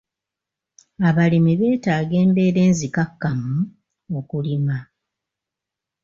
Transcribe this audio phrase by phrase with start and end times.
[1.07, 3.53] Abalimi beetaaga embeera enzikakkamu
[4.19, 4.77] okulima.